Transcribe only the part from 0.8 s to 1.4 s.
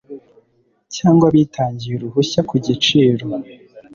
cyangwa